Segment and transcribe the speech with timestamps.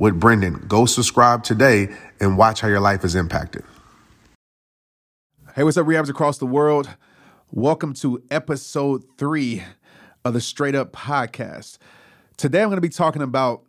[0.00, 0.64] with Brendon.
[0.66, 3.62] Go subscribe today and watch how your life is impacted.
[5.54, 6.88] Hey, what's up, rehabs across the world?
[7.50, 9.62] Welcome to episode three
[10.24, 11.76] of the Straight Up Podcast.
[12.38, 13.62] Today, I'm going to be talking about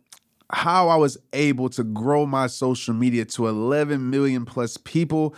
[0.50, 5.34] how I was able to grow my social media to 11 million plus people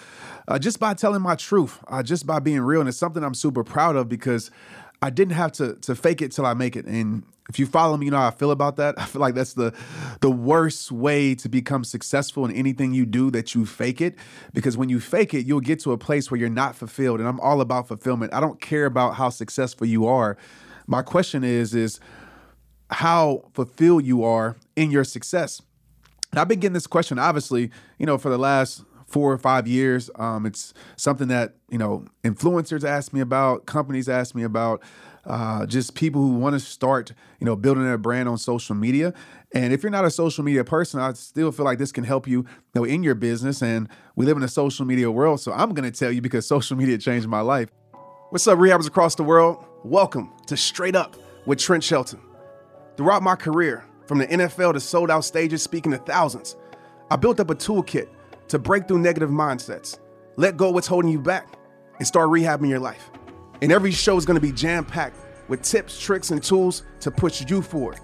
[0.47, 2.81] uh, just by telling my truth, uh, just by being real.
[2.81, 4.53] And it's something I'm super proud of because
[5.05, 6.87] I didn't have to to fake it till I make it.
[6.87, 8.95] And if you follow me, you know how I feel about that.
[8.99, 9.75] I feel like that's the
[10.21, 14.17] the worst way to become successful in anything you do that you fake it.
[14.55, 17.21] Because when you fake it, you'll get to a place where you're not fulfilled.
[17.21, 18.33] And I'm all about fulfillment.
[18.33, 20.39] I don't care about how successful you are.
[20.87, 22.01] My question is, is
[22.89, 25.61] how fulfilled you are in your success.
[26.31, 29.67] And I've been getting this question, obviously, you know, for the last four or five
[29.67, 30.11] years.
[30.17, 34.83] Um, it's something that you know influencers ask me about, companies ask me about,
[35.27, 39.15] uh, just people who want to start you know building their brand on social media.
[39.53, 42.27] And if you're not a social media person, I still feel like this can help
[42.27, 43.63] you, you know, in your business.
[43.63, 46.47] And we live in a social media world, so I'm going to tell you because
[46.47, 47.69] social media changed my life.
[48.31, 49.64] What's up, rehabbers across the world?
[49.85, 51.17] Welcome to Straight Up
[51.47, 52.20] with Trent Shelton.
[52.97, 56.57] Throughout my career, from the NFL to sold out stages speaking to thousands,
[57.11, 58.09] I built up a toolkit
[58.49, 59.99] to break through negative mindsets,
[60.37, 61.59] let go what's holding you back,
[61.99, 63.11] and start rehabbing your life.
[63.63, 65.17] And every show is gonna be jam packed
[65.49, 68.01] with tips, tricks, and tools to push you forward.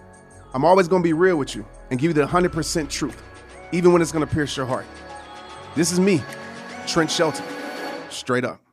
[0.54, 3.22] I'm always gonna be real with you and give you the 100% truth,
[3.72, 4.86] even when it's gonna pierce your heart.
[5.74, 6.22] This is me,
[6.86, 7.44] Trent Shelton,
[8.10, 8.69] straight up.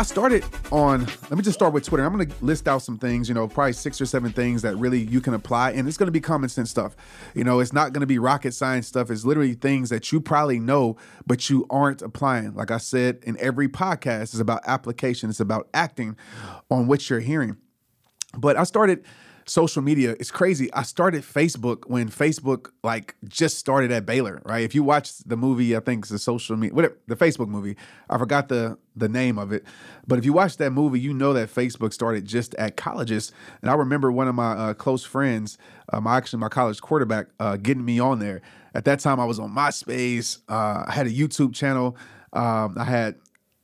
[0.00, 2.06] I started on, let me just start with Twitter.
[2.06, 4.74] I'm going to list out some things, you know, probably six or seven things that
[4.76, 5.72] really you can apply.
[5.72, 6.96] And it's going to be common sense stuff.
[7.34, 9.10] You know, it's not going to be rocket science stuff.
[9.10, 10.96] It's literally things that you probably know,
[11.26, 12.54] but you aren't applying.
[12.54, 16.16] Like I said in every podcast, it's about application, it's about acting
[16.70, 17.58] on what you're hearing.
[18.38, 19.04] But I started
[19.46, 20.72] social media it's crazy.
[20.72, 24.62] I started facebook when facebook like just started at baylor right?
[24.62, 27.76] If you watch the movie i think it's the social media whatever, the facebook movie
[28.08, 29.64] i forgot the the name of it.
[30.06, 33.32] But if you watch that movie you know that facebook started just at colleges.
[33.62, 35.58] And i remember one of my uh, close friends
[35.92, 38.42] um, actually my college quarterback uh, getting me on there.
[38.74, 41.96] At that time i was on myspace uh, i had a youtube channel
[42.32, 43.16] um, i had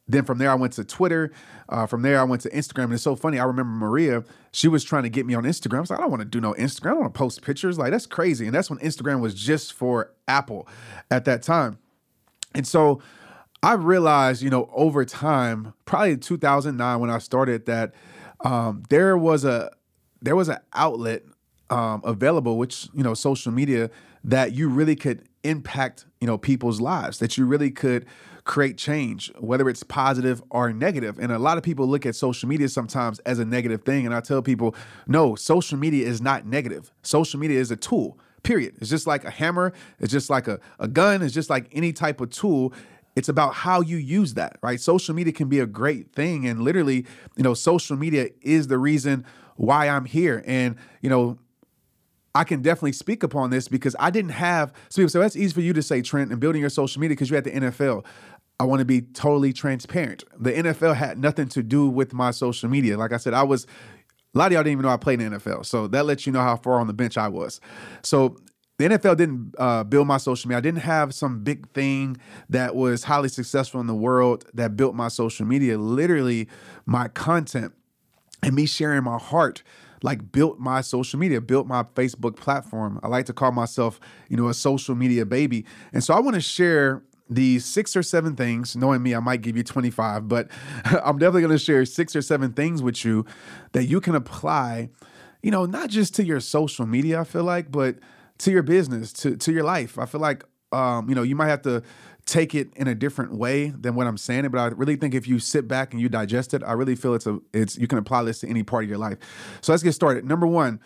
[0.09, 1.33] then from there, I went to Twitter.
[1.69, 2.85] Uh, from there, I went to Instagram.
[2.85, 3.39] And it's so funny.
[3.39, 5.79] I remember Maria, she was trying to get me on Instagram.
[5.79, 6.87] I was like, I don't want to do no Instagram.
[6.87, 7.79] I don't want to post pictures.
[7.79, 8.47] Like, that's crazy.
[8.47, 10.69] And that's when Instagram was just for Apple
[11.11, 11.79] at that time.
[12.55, 13.03] And so
[13.63, 17.93] I realized, you know, over time, probably in 2009 when I started that,
[18.45, 19.71] um, there was a
[20.23, 21.23] there was an outlet
[21.71, 23.91] um, available, which you know, social media
[24.23, 27.19] that you really could impact, you know, people's lives.
[27.19, 28.07] That you really could
[28.47, 31.19] create change, whether it's positive or negative.
[31.19, 34.07] And a lot of people look at social media sometimes as a negative thing.
[34.07, 34.75] And I tell people,
[35.07, 36.93] no, social media is not negative.
[37.03, 38.77] Social media is a tool, period.
[38.81, 41.93] It's just like a hammer, it's just like a, a gun, it's just like any
[41.93, 42.73] type of tool.
[43.17, 44.81] It's about how you use that, right?
[44.81, 46.47] Social media can be a great thing.
[46.47, 49.25] And literally, you know, social media is the reason
[49.57, 50.45] why I'm here.
[50.47, 51.39] And, you know,
[52.37, 55.63] I can definitely speak upon this because I didn't have so people that's easy for
[55.63, 58.05] you to say, Trent, and building your social media because you're at the NFL.
[58.59, 60.25] I want to be totally transparent.
[60.39, 62.97] The NFL had nothing to do with my social media.
[62.97, 63.67] Like I said, I was
[64.35, 65.65] a lot of y'all didn't even know I played in the NFL.
[65.65, 67.61] So that lets you know how far on the bench I was.
[68.03, 68.37] So
[68.79, 70.59] the NFL didn't uh, build my social media.
[70.59, 72.19] I didn't have some big thing
[72.51, 75.79] that was highly successful in the world that built my social media.
[75.79, 76.49] Literally,
[76.85, 77.73] my content
[78.43, 79.63] and me sharing my heart
[80.03, 83.01] like built my social media, built my Facebook platform.
[83.03, 83.99] I like to call myself,
[84.29, 85.65] you know, a social media baby.
[85.93, 88.77] And so I want to share the six or seven things.
[88.77, 90.49] Knowing me, I might give you 25, but
[90.85, 93.25] I'm definitely going to share six or seven things with you
[93.73, 94.91] that you can apply,
[95.43, 97.97] you know, not just to your social media, I feel like, but
[98.39, 99.99] to your business, to, to your life.
[99.99, 101.83] I feel like, um, you know, you might have to
[102.27, 105.15] take it in a different way than what I'm saying it, but I really think
[105.15, 107.87] if you sit back and you digest it, I really feel it's a, it's, you
[107.87, 109.19] can apply this to any part of your life.
[109.61, 110.25] So let's get started.
[110.25, 110.81] Number one,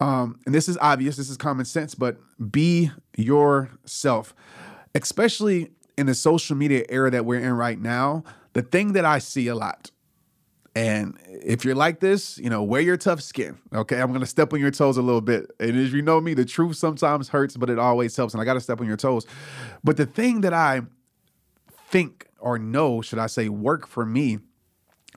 [0.00, 2.18] um, and this is obvious, this is common sense, but
[2.50, 4.34] be yourself,
[4.94, 8.24] especially in the social media era that we're in right now.
[8.52, 9.90] The thing that I see a lot,
[10.76, 13.58] and if you're like this, you know, wear your tough skin.
[13.72, 14.00] Okay.
[14.00, 15.50] I'm going to step on your toes a little bit.
[15.60, 18.34] And as you know me, the truth sometimes hurts, but it always helps.
[18.34, 19.26] And I got to step on your toes.
[19.84, 20.82] But the thing that I
[21.88, 24.38] think or know, should I say, work for me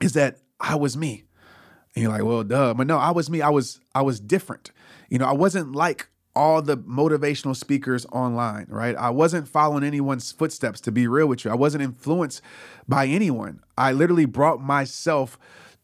[0.00, 1.24] is that I was me.
[1.94, 2.74] And you're like, well, duh.
[2.74, 3.42] But no, I was me.
[3.42, 4.70] I was I was different.
[5.08, 8.94] You know, I wasn't like all the motivational speakers online, right?
[8.94, 11.50] I wasn't following anyone's footsteps to be real with you.
[11.50, 12.42] I wasn't influenced
[12.86, 13.60] by anyone.
[13.76, 15.36] I literally brought myself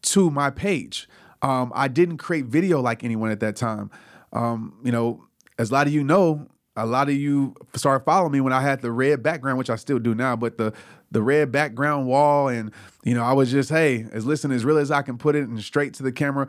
[0.03, 1.09] to my page.
[1.41, 3.91] Um, I didn't create video like anyone at that time.
[4.31, 5.25] Um, you know,
[5.59, 6.47] as a lot of you know,
[6.77, 9.75] a lot of you started following me when I had the red background, which I
[9.75, 10.73] still do now, but the
[11.11, 12.71] the red background wall, and
[13.03, 15.47] you know, I was just, hey, as listen as real as I can put it
[15.49, 16.47] and straight to the camera.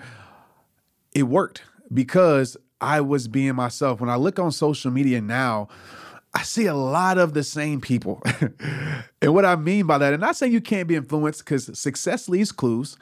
[1.12, 1.62] It worked
[1.92, 4.00] because I was being myself.
[4.00, 5.68] When I look on social media now,
[6.34, 8.22] I see a lot of the same people.
[9.22, 12.28] and what I mean by that, and not saying you can't be influenced because success
[12.28, 12.98] leaves clues,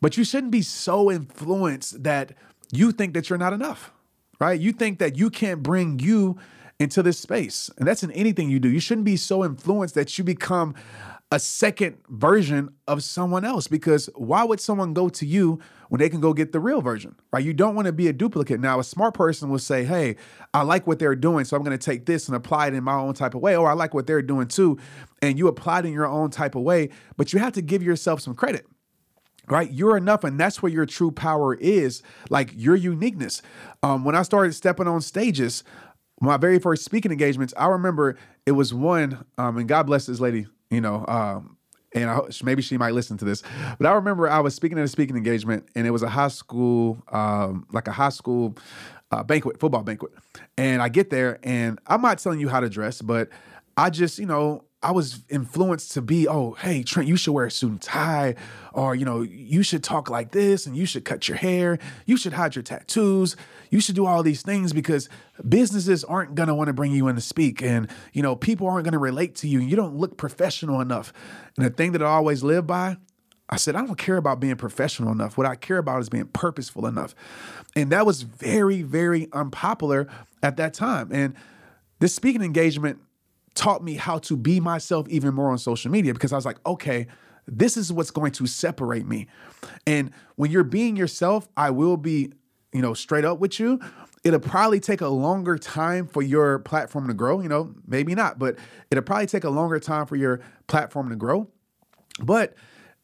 [0.00, 2.32] but you shouldn't be so influenced that
[2.72, 3.92] you think that you're not enough,
[4.40, 4.60] right?
[4.60, 6.38] You think that you can't bring you
[6.78, 7.70] into this space.
[7.78, 8.68] And that's in anything you do.
[8.68, 10.74] You shouldn't be so influenced that you become
[11.32, 15.58] a second version of someone else because why would someone go to you
[15.88, 17.44] when they can go get the real version right?
[17.44, 18.60] You don't want to be a duplicate.
[18.60, 20.16] Now a smart person will say hey
[20.54, 22.84] i like what they're doing so i'm going to take this and apply it in
[22.84, 24.78] my own type of way or i like what they're doing too
[25.20, 27.82] and you apply it in your own type of way but you have to give
[27.82, 28.66] yourself some credit
[29.48, 29.70] right?
[29.70, 33.42] You're enough and that's where your true power is like your uniqueness.
[33.82, 35.62] Um, when i started stepping on stages
[36.20, 40.18] my very first speaking engagements i remember it was one um, and god bless this
[40.18, 41.56] lady you know, um,
[41.94, 43.42] and I, maybe she might listen to this.
[43.78, 46.28] But I remember I was speaking at a speaking engagement, and it was a high
[46.28, 48.56] school, um, like a high school
[49.10, 50.12] uh, banquet, football banquet.
[50.58, 53.28] And I get there, and I'm not telling you how to dress, but
[53.76, 57.46] I just, you know, I was influenced to be, oh, hey, Trent, you should wear
[57.46, 58.36] a suit and tie,
[58.72, 62.16] or, you know, you should talk like this, and you should cut your hair, you
[62.16, 63.34] should hide your tattoos,
[63.68, 65.08] you should do all these things because
[65.48, 69.00] businesses aren't gonna wanna bring you in to speak, and, you know, people aren't gonna
[69.00, 71.12] relate to you, and you don't look professional enough.
[71.56, 72.96] And the thing that I always live by,
[73.48, 75.36] I said, I don't care about being professional enough.
[75.36, 77.12] What I care about is being purposeful enough.
[77.74, 80.06] And that was very, very unpopular
[80.44, 81.10] at that time.
[81.10, 81.34] And
[81.98, 83.00] this speaking engagement
[83.56, 86.58] taught me how to be myself even more on social media because I was like,
[86.64, 87.08] okay,
[87.46, 89.26] this is what's going to separate me.
[89.86, 92.32] And when you're being yourself, I will be,
[92.72, 93.80] you know, straight up with you.
[94.24, 98.38] It'll probably take a longer time for your platform to grow, you know, maybe not,
[98.38, 98.58] but
[98.90, 101.48] it'll probably take a longer time for your platform to grow.
[102.20, 102.54] But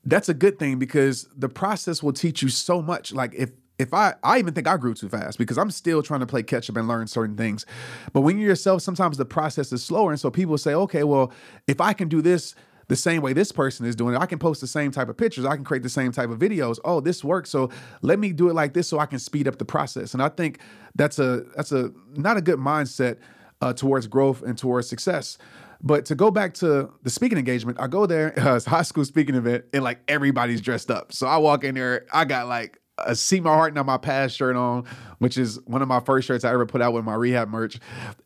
[0.05, 3.13] that's a good thing because the process will teach you so much.
[3.13, 6.20] Like if if I I even think I grew too fast because I'm still trying
[6.20, 7.67] to play catch up and learn certain things.
[8.12, 10.11] But when you're yourself, sometimes the process is slower.
[10.11, 11.32] And so people say, okay, well,
[11.67, 12.55] if I can do this
[12.88, 15.17] the same way this person is doing it, I can post the same type of
[15.17, 16.79] pictures, I can create the same type of videos.
[16.84, 17.50] Oh, this works.
[17.50, 17.70] So
[18.02, 20.15] let me do it like this so I can speed up the process.
[20.15, 20.60] And I think
[20.94, 23.19] that's a that's a not a good mindset
[23.60, 25.39] uh, towards growth and towards success.
[25.84, 29.05] But to go back to the speaking engagement, I go there, uh, it's high school
[29.05, 31.12] speaking event, and like everybody's dressed up.
[31.12, 34.37] So I walk in there, I got like a See My Heart Not My Past
[34.37, 34.84] shirt on,
[35.19, 37.79] which is one of my first shirts I ever put out with my rehab merch.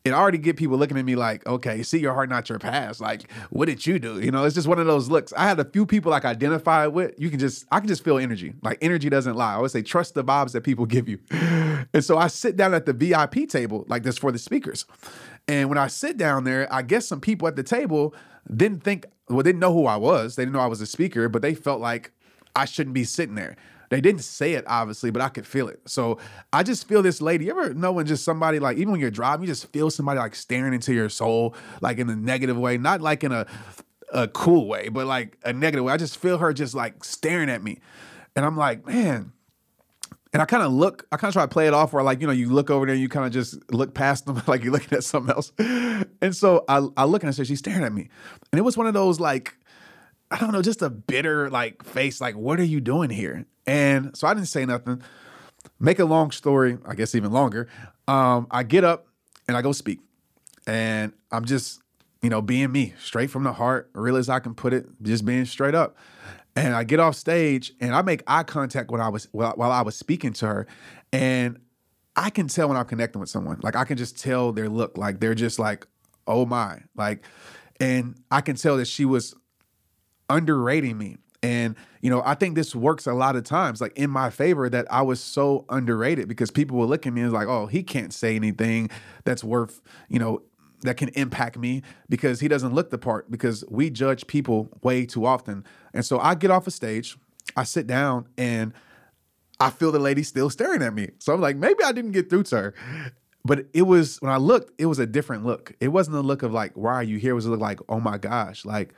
[0.05, 2.59] And I already get people looking at me like, okay, see your heart, not your
[2.59, 2.99] past.
[2.99, 4.19] Like, what did you do?
[4.19, 5.33] You know, it's just one of those looks.
[5.35, 7.13] I had a few people like identify with.
[7.17, 8.53] You can just, I can just feel energy.
[8.61, 9.53] Like energy doesn't lie.
[9.53, 11.19] I always say, trust the vibes that people give you.
[11.93, 14.85] And so I sit down at the VIP table, like this for the speakers.
[15.47, 18.13] And when I sit down there, I guess some people at the table
[18.53, 20.35] didn't think, well, they didn't know who I was.
[20.35, 22.11] They didn't know I was a speaker, but they felt like
[22.55, 23.55] I shouldn't be sitting there.
[23.89, 25.81] They didn't say it obviously, but I could feel it.
[25.85, 26.17] So
[26.51, 27.45] I just feel this lady.
[27.45, 30.19] You ever know when just somebody like even when you're driving, you just feel somebody
[30.19, 33.45] like staring into your soul, like in a negative way, not like in a
[34.11, 35.93] a cool way, but like a negative way.
[35.93, 37.79] I just feel her just like staring at me,
[38.35, 39.33] and I'm like, man.
[40.33, 42.19] And I kind of look, I kind of try to play it off where like,
[42.19, 44.61] you know, you look over there and you kind of just look past them like
[44.61, 45.51] you're looking at something else.
[45.57, 48.09] And so I, I look and I say, she's staring at me.
[48.51, 49.57] And it was one of those like,
[50.29, 53.45] I don't know, just a bitter like face, like, what are you doing here?
[53.67, 55.03] And so I didn't say nothing.
[55.79, 57.67] Make a long story, I guess even longer.
[58.07, 59.07] Um, I get up
[59.47, 59.99] and I go speak.
[60.65, 61.81] And I'm just,
[62.21, 65.25] you know, being me, straight from the heart, real as I can put it, just
[65.25, 65.97] being straight up.
[66.55, 69.71] And I get off stage and I make eye contact when I was while, while
[69.71, 70.67] I was speaking to her,
[71.13, 71.59] and
[72.15, 73.59] I can tell when I'm connecting with someone.
[73.61, 75.85] Like I can just tell their look, like they're just like,
[76.25, 77.23] oh my, like,
[77.79, 79.35] and I can tell that she was
[80.29, 81.17] underrating me.
[81.47, 84.69] And you know, I think this works a lot of times, like in my favor,
[84.69, 87.83] that I was so underrated because people will look at me and like, oh, he
[87.83, 88.89] can't say anything
[89.23, 90.41] that's worth, you know,
[90.81, 95.05] that can impact me because he doesn't look the part because we judge people way
[95.05, 95.63] too often.
[95.93, 97.17] And so I get off a stage,
[97.55, 98.73] I sit down and
[99.61, 101.11] I feel the lady still staring at me.
[101.17, 102.73] So I'm like, maybe I didn't get through to her.
[103.45, 105.71] But it was when I looked, it was a different look.
[105.79, 107.31] It wasn't a look of like, why are you here?
[107.31, 108.93] It was a look like, oh my gosh, like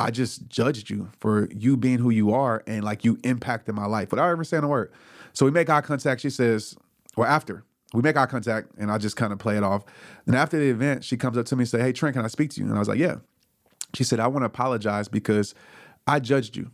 [0.00, 3.86] I just judged you for you being who you are and like you impacted my
[3.86, 4.92] life without ever saying a word.
[5.32, 6.20] So we make eye contact.
[6.20, 6.76] She says,
[7.16, 9.84] well, after we make eye contact and I just kind of play it off.
[10.26, 12.28] And after the event, she comes up to me and say, Hey Trent, can I
[12.28, 12.66] speak to you?
[12.66, 13.16] And I was like, Yeah.
[13.94, 15.54] She said, I want to apologize because
[16.06, 16.72] I judged you.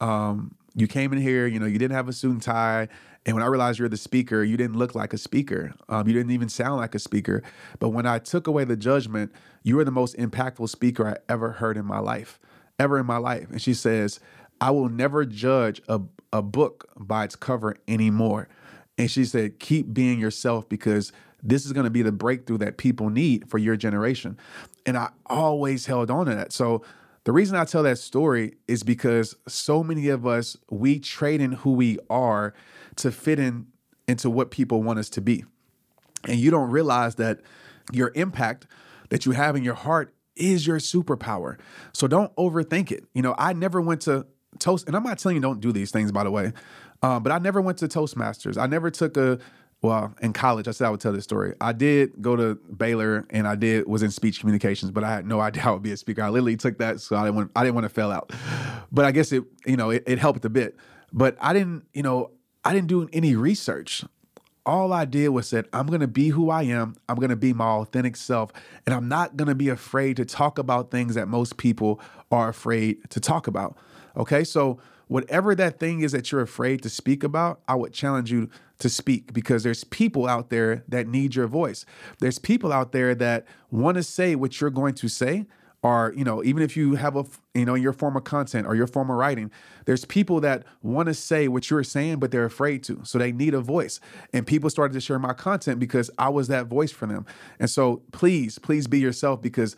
[0.00, 2.88] Um, you came in here, you know, you didn't have a suit and tie.
[3.24, 5.74] And when I realized you're the speaker, you didn't look like a speaker.
[5.88, 7.42] Um, you didn't even sound like a speaker.
[7.78, 11.52] But when I took away the judgment, you were the most impactful speaker I ever
[11.52, 12.40] heard in my life,
[12.82, 13.48] ever in my life.
[13.50, 14.20] And she says,
[14.60, 16.00] I will never judge a,
[16.32, 18.48] a book by its cover anymore.
[18.98, 21.12] And she said, keep being yourself because
[21.42, 24.36] this is going to be the breakthrough that people need for your generation.
[24.84, 26.52] And I always held on to that.
[26.52, 26.82] So
[27.24, 31.52] the reason I tell that story is because so many of us, we trade in
[31.52, 32.52] who we are
[32.96, 33.68] to fit in
[34.08, 35.44] into what people want us to be.
[36.28, 37.40] And you don't realize that
[37.92, 38.66] your impact
[39.08, 41.58] that you have in your heart is your superpower.
[41.92, 43.04] So don't overthink it.
[43.14, 44.26] You know, I never went to
[44.58, 46.52] Toast, and I'm not telling you don't do these things, by the way.
[47.02, 48.56] Um, but I never went to Toastmasters.
[48.56, 49.38] I never took a
[49.82, 50.68] well in college.
[50.68, 51.54] I said I would tell this story.
[51.60, 55.26] I did go to Baylor and I did was in speech communications, but I had
[55.26, 56.22] no idea I would be a speaker.
[56.22, 58.32] I literally took that, so I didn't want I didn't want to fail out.
[58.92, 60.76] But I guess it you know it, it helped a bit.
[61.12, 62.30] But I didn't you know
[62.64, 64.04] I didn't do any research.
[64.64, 66.96] All I did was said, I'm gonna be who I am.
[67.08, 68.52] I'm gonna be my authentic self,
[68.86, 72.00] and I'm not gonna be afraid to talk about things that most people
[72.30, 73.76] are afraid to talk about.
[74.16, 74.78] Okay, so
[75.08, 78.88] whatever that thing is that you're afraid to speak about, I would challenge you to
[78.88, 81.84] speak because there's people out there that need your voice.
[82.18, 85.46] There's people out there that want to say what you're going to say
[85.82, 87.24] or you know even if you have a
[87.54, 89.50] you know your form of content or your form of writing
[89.84, 93.32] there's people that want to say what you're saying but they're afraid to so they
[93.32, 94.00] need a voice
[94.32, 97.26] and people started to share my content because i was that voice for them
[97.58, 99.76] and so please please be yourself because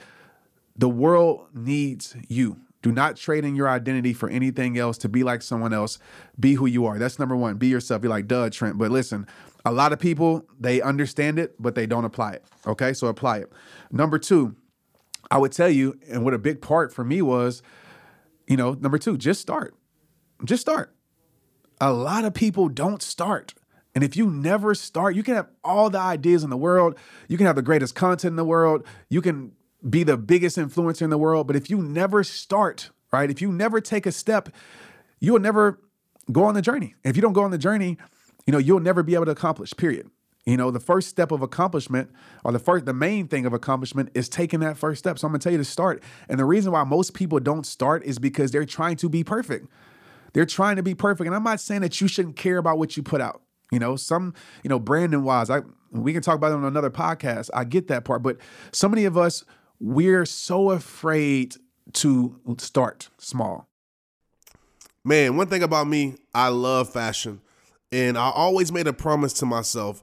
[0.76, 5.22] the world needs you do not trade in your identity for anything else to be
[5.22, 5.98] like someone else.
[6.38, 6.98] Be who you are.
[6.98, 7.56] That's number one.
[7.56, 8.02] Be yourself.
[8.02, 8.76] Be like, duh, Trent.
[8.76, 9.26] But listen,
[9.64, 12.44] a lot of people, they understand it, but they don't apply it.
[12.66, 12.92] Okay.
[12.92, 13.52] So apply it.
[13.90, 14.54] Number two,
[15.34, 17.60] I would tell you, and what a big part for me was,
[18.46, 19.74] you know, number two, just start.
[20.44, 20.94] Just start.
[21.80, 23.52] A lot of people don't start.
[23.96, 26.96] And if you never start, you can have all the ideas in the world.
[27.26, 28.86] You can have the greatest content in the world.
[29.08, 29.50] You can
[29.90, 33.28] be the biggest influencer in the world, but if you never start, right?
[33.28, 34.50] If you never take a step,
[35.18, 35.80] you'll never
[36.30, 36.94] go on the journey.
[37.02, 37.98] If you don't go on the journey,
[38.46, 40.08] you know, you'll never be able to accomplish, period.
[40.46, 42.10] You know, the first step of accomplishment,
[42.44, 45.18] or the first, the main thing of accomplishment is taking that first step.
[45.18, 46.02] So I'm gonna tell you to start.
[46.28, 49.68] And the reason why most people don't start is because they're trying to be perfect.
[50.34, 51.26] They're trying to be perfect.
[51.26, 53.40] And I'm not saying that you shouldn't care about what you put out.
[53.72, 56.90] You know, some, you know, branding wise, I we can talk about it on another
[56.90, 57.48] podcast.
[57.54, 58.36] I get that part, but
[58.72, 59.44] so many of us
[59.80, 61.56] we're so afraid
[61.92, 63.68] to start small.
[65.04, 67.40] Man, one thing about me, I love fashion.
[67.92, 70.02] And I always made a promise to myself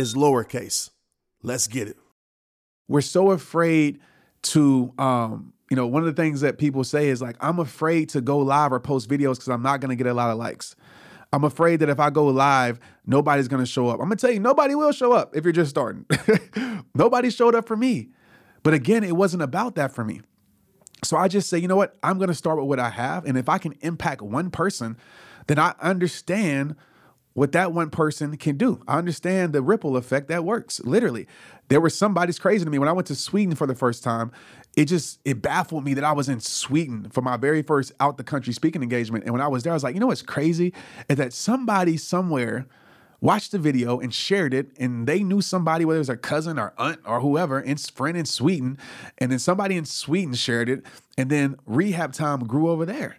[0.00, 0.90] is lowercase.
[1.42, 1.96] Let's get it.
[2.88, 4.00] We're so afraid
[4.42, 8.08] to um you know, one of the things that people say is like, I'm afraid
[8.10, 10.36] to go live or post videos because I'm not going to get a lot of
[10.36, 10.74] likes.
[11.32, 14.00] I'm afraid that if I go live, nobody's going to show up.
[14.00, 16.06] I'm going to tell you, nobody will show up if you're just starting.
[16.94, 18.08] nobody showed up for me.
[18.64, 20.22] But again, it wasn't about that for me.
[21.04, 21.96] So I just say, you know what?
[22.02, 23.24] I'm going to start with what I have.
[23.24, 24.96] And if I can impact one person,
[25.46, 26.74] then I understand
[27.40, 28.82] what that one person can do.
[28.86, 30.78] I understand the ripple effect that works.
[30.80, 31.26] Literally,
[31.68, 34.30] there was somebody's crazy to me when I went to Sweden for the first time
[34.76, 38.18] it just it baffled me that I was in Sweden for my very first out
[38.18, 39.24] the country speaking engagement.
[39.24, 40.74] And when I was there, I was like, you know what's crazy
[41.08, 42.66] is that somebody somewhere
[43.22, 46.58] watched the video and shared it, and they knew somebody, whether it was their cousin
[46.58, 48.76] or aunt or whoever, and friend in Sweden,
[49.16, 50.84] and then somebody in Sweden shared it,
[51.16, 53.18] and then rehab time grew over there.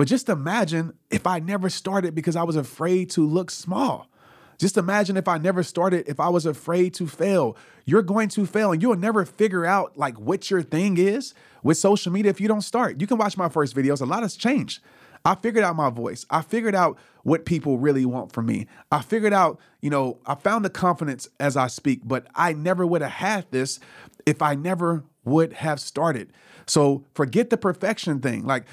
[0.00, 4.08] But just imagine if I never started because I was afraid to look small.
[4.56, 7.54] Just imagine if I never started, if I was afraid to fail.
[7.84, 11.76] You're going to fail and you'll never figure out like what your thing is with
[11.76, 12.98] social media if you don't start.
[12.98, 14.80] You can watch my first videos, a lot has changed.
[15.26, 16.24] I figured out my voice.
[16.30, 18.68] I figured out what people really want from me.
[18.90, 22.86] I figured out, you know, I found the confidence as I speak, but I never
[22.86, 23.78] would have had this
[24.24, 26.32] if I never would have started.
[26.66, 28.46] So forget the perfection thing.
[28.46, 28.64] Like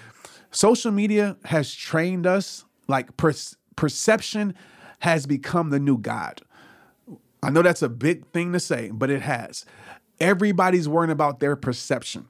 [0.51, 3.33] social media has trained us, like per-
[3.75, 4.55] perception
[4.99, 6.41] has become the new God.
[7.43, 9.65] I know that's a big thing to say, but it has.
[10.19, 12.27] Everybody's worrying about their perception,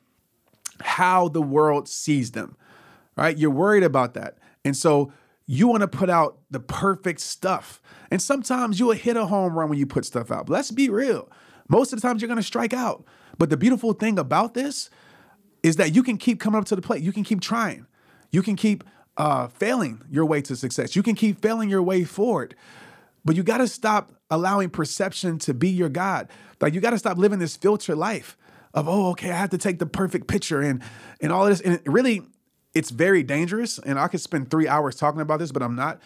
[0.81, 2.57] how the world sees them,
[3.15, 3.37] right?
[3.37, 4.37] You're worried about that.
[4.65, 5.13] And so
[5.45, 7.81] you want to put out the perfect stuff.
[8.11, 10.47] And sometimes you'll hit a home run when you put stuff out.
[10.47, 11.29] But let's be real.
[11.69, 13.05] Most of the times you're going to strike out.
[13.37, 14.89] But the beautiful thing about this
[15.63, 17.01] is that you can keep coming up to the plate.
[17.01, 17.85] You can keep trying.
[18.31, 18.83] You can keep
[19.17, 20.95] uh, failing your way to success.
[20.95, 22.55] You can keep failing your way forward,
[23.25, 26.29] but you got to stop allowing perception to be your God.
[26.61, 28.37] Like you got to stop living this filter life
[28.73, 30.81] of oh, okay, I have to take the perfect picture and
[31.21, 31.61] and all this.
[31.61, 32.21] And it really,
[32.73, 33.79] it's very dangerous.
[33.79, 35.99] And I could spend three hours talking about this, but I'm not.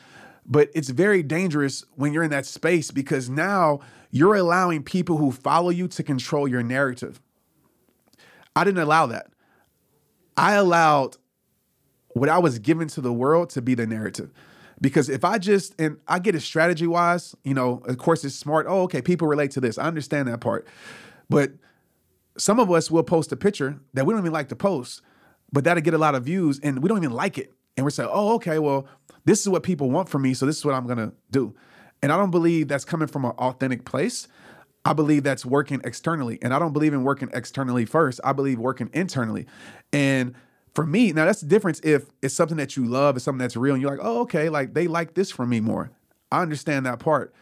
[0.46, 5.32] But it's very dangerous when you're in that space because now you're allowing people who
[5.32, 7.22] follow you to control your narrative.
[8.56, 9.28] I didn't allow that.
[10.36, 11.18] I allowed
[12.14, 14.32] what I was given to the world to be the narrative.
[14.80, 18.36] Because if I just, and I get it strategy wise, you know, of course it's
[18.36, 18.66] smart.
[18.68, 19.78] Oh, okay, people relate to this.
[19.78, 20.68] I understand that part.
[21.30, 21.52] But
[22.38, 25.02] some of us will post a picture that we don't even like to post,
[25.52, 27.54] but that'll get a lot of views and we don't even like it.
[27.78, 28.88] And we're saying, oh, okay, well,
[29.26, 30.34] this is what people want from me.
[30.34, 31.56] So this is what I'm going to do.
[32.02, 34.28] And I don't believe that's coming from an authentic place.
[34.84, 36.40] I believe that's working externally.
[36.42, 38.20] And I don't believe in working externally first.
[38.24, 39.46] I believe working internally.
[39.94, 40.34] And
[40.74, 43.58] for me, now that's the difference if it's something that you love, it's something that's
[43.58, 45.92] real, and you're like, oh, okay, like they like this from me more.
[46.32, 47.34] I understand that part.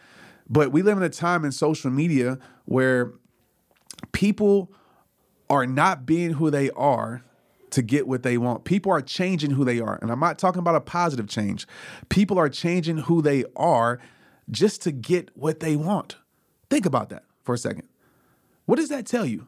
[0.48, 3.12] But we live in a time in social media where
[4.12, 4.72] people
[5.48, 7.22] are not being who they are
[7.70, 8.64] to get what they want.
[8.64, 9.98] People are changing who they are.
[10.02, 11.68] And I'm not talking about a positive change.
[12.08, 14.00] People are changing who they are
[14.50, 16.16] just to get what they want.
[16.68, 17.88] Think about that for a second.
[18.66, 19.46] What does that tell you?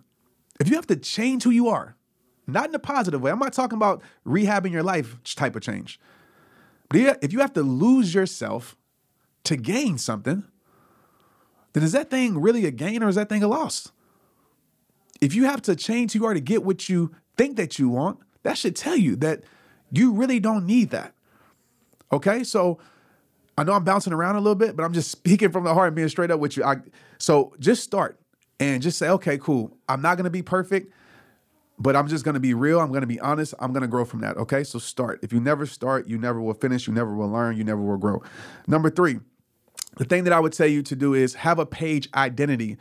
[0.61, 1.97] If you have to change who you are,
[2.47, 3.31] not in a positive way.
[3.31, 6.01] I'm not talking about rehabbing your life type of change.
[6.89, 8.77] But if you have to lose yourself
[9.45, 10.45] to gain something,
[11.73, 13.91] then is that thing really a gain or is that thing a loss?
[15.21, 17.89] If you have to change who you are to get what you think that you
[17.89, 19.45] want, that should tell you that
[19.91, 21.15] You really don't need that.
[22.11, 22.45] Okay?
[22.45, 22.79] So
[23.57, 25.89] I know I'm bouncing around a little bit, but I'm just speaking from the heart
[25.89, 26.65] and being straight up with you.
[26.65, 26.77] I,
[27.19, 28.19] so just start
[28.59, 29.77] and just say, okay, cool.
[29.89, 30.93] I'm not to be perfect,
[31.83, 32.81] but I'm just going to be real.
[32.81, 33.55] I'm going to be honest.
[33.59, 34.37] I'm going to grow from that.
[34.37, 34.63] Okay.
[34.63, 35.19] So start.
[35.23, 36.87] If you never start, you never will finish.
[36.87, 37.57] You never will learn.
[37.57, 38.23] You never will grow.
[38.69, 39.19] Number three,
[39.97, 42.79] the thing that I would tell you to do is have a page identity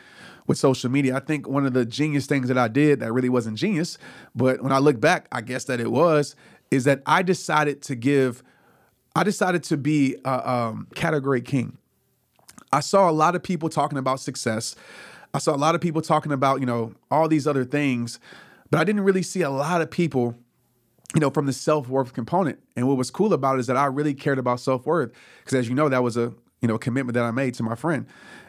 [0.48, 1.16] with social media.
[1.16, 3.98] I think one of the genius things that I did that really wasn't genius,
[4.36, 6.36] but when I look back, I guess that it was,
[6.70, 8.44] is that I decided to give,
[9.16, 11.78] I decided to be a um, category king.
[12.72, 14.76] I saw a lot of people talking about success.
[15.34, 18.20] I saw a lot of people talking about, you know, all these other things,
[18.72, 20.36] but I didn't really see a lot of people
[21.14, 22.58] you know, from the self worth component.
[22.78, 25.60] And what was cool about it is that I really cared about self worth because,
[25.60, 28.06] as you know, that was a you know, commitment that I made to my friend.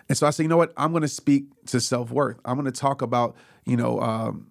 [0.08, 0.72] And so I said, you know what?
[0.76, 2.38] I'm going to speak to self worth.
[2.44, 4.50] I'm going to talk about, you know, um,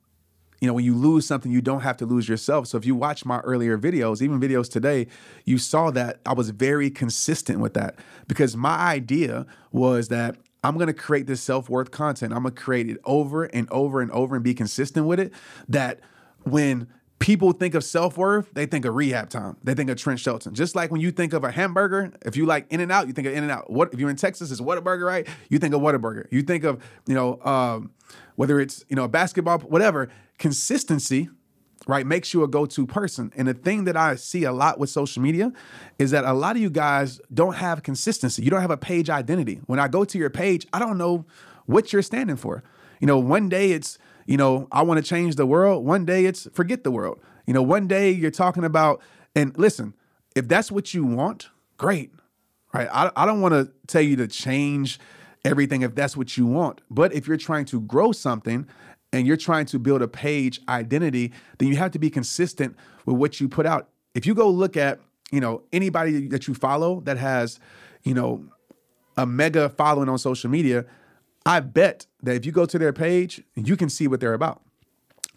[0.60, 2.68] you know, when you lose something, you don't have to lose yourself.
[2.68, 5.08] So if you watch my earlier videos, even videos today,
[5.44, 7.96] you saw that I was very consistent with that
[8.28, 12.34] because my idea was that I'm going to create this self worth content.
[12.34, 15.34] I'm going to create it over and over and over and be consistent with it.
[15.68, 16.00] That
[16.44, 16.88] when
[17.20, 19.58] people think of self worth, they think of rehab time.
[19.64, 20.54] They think of Trent Shelton.
[20.54, 23.14] Just like when you think of a hamburger, if you like In and Out, you
[23.14, 23.70] think of In and Out.
[23.70, 24.52] What if you're in Texas?
[24.52, 25.28] It's Whataburger, right?
[25.50, 26.28] You think of Whataburger.
[26.32, 27.92] You think of you know um,
[28.36, 30.10] whether it's you know a basketball, whatever.
[30.38, 31.30] Consistency,
[31.88, 33.32] right, makes you a go-to person.
[33.36, 35.52] And the thing that I see a lot with social media
[35.98, 38.44] is that a lot of you guys don't have consistency.
[38.44, 39.62] You don't have a page identity.
[39.66, 41.26] When I go to your page, I don't know
[41.66, 42.64] what you're standing for.
[43.00, 45.86] You know, one day it's you know, I want to change the world.
[45.86, 47.20] One day it's forget the world.
[47.46, 49.02] You know, one day you're talking about,
[49.36, 49.94] and listen,
[50.36, 52.12] if that's what you want, great,
[52.74, 52.88] right?
[52.92, 55.00] I, I don't want to tell you to change
[55.44, 56.82] everything if that's what you want.
[56.90, 58.68] But if you're trying to grow something
[59.14, 63.18] and you're trying to build a page identity, then you have to be consistent with
[63.18, 63.90] what you put out.
[64.14, 65.00] If you go look at,
[65.32, 67.60] you know, anybody that you follow that has,
[68.04, 68.46] you know,
[69.18, 70.86] a mega following on social media,
[71.46, 74.62] I bet that if you go to their page, you can see what they're about.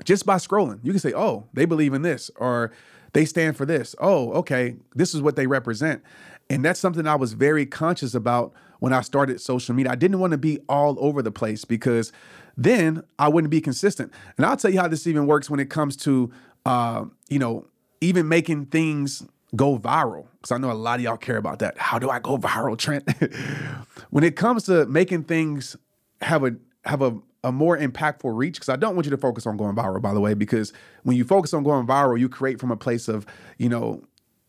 [0.04, 2.72] Just by scrolling, you can say, oh, they believe in this, or
[3.12, 3.94] they stand for this.
[4.00, 6.02] Oh, okay, this is what they represent.
[6.50, 8.52] And that's something I was very conscious about
[8.84, 9.92] when I started social media.
[9.92, 12.12] I didn't want to be all over the place because
[12.54, 14.12] then I wouldn't be consistent.
[14.36, 16.30] And I'll tell you how this even works when it comes to,
[16.66, 17.66] uh, you know,
[18.02, 21.78] even making things go viral because I know a lot of y'all care about that.
[21.78, 23.08] How do I go viral, Trent?
[24.10, 25.78] when it comes to making things
[26.20, 29.46] have a have a, a more impactful reach because I don't want you to focus
[29.46, 32.60] on going viral, by the way, because when you focus on going viral, you create
[32.60, 33.24] from a place of,
[33.56, 34.02] you know,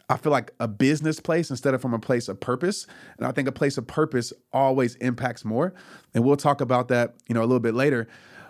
[0.09, 2.85] I feel like a business place instead of from a place of purpose.
[3.17, 5.73] And I think a place of purpose always impacts more.
[6.13, 8.07] And we'll talk about that, you know, a little bit later.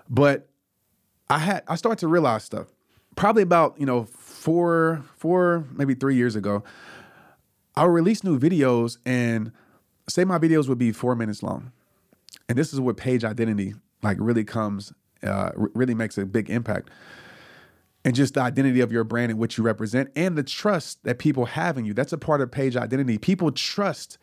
[0.10, 0.50] But
[1.30, 2.68] I had I started to realize stuff.
[3.16, 6.64] Probably about, you know, four, four, maybe three years ago,
[7.76, 9.54] I would release new videos and
[10.10, 11.72] say my videos would be four minutes long
[12.48, 16.90] and this is where page identity like really comes uh, really makes a big impact
[18.06, 21.20] and just the identity of your brand and what you represent and the trust that
[21.20, 21.94] people have in you.
[21.94, 23.18] That's a part of page identity.
[23.18, 24.18] People trust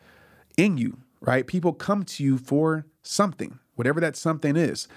[0.57, 1.47] in you right?
[1.47, 4.87] People come to you for something whatever that something is.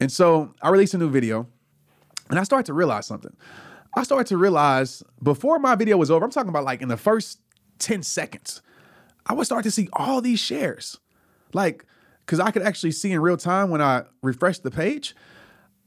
[0.00, 1.48] And so i released a new video
[2.30, 3.36] and i started to realize something.
[3.96, 6.96] I started to realize before my video was over i'm talking about like in the
[6.96, 7.40] first
[7.80, 8.62] 10 seconds
[9.26, 10.98] i would start to see all these shares.
[11.52, 11.84] Like
[12.24, 15.16] because I could actually see in real time when I refreshed the page.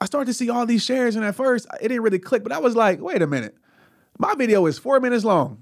[0.02, 2.52] I started to see all these shares, and at first it didn't really click, but
[2.52, 3.56] I was like, wait a minute.
[4.18, 5.62] My video is four minutes long,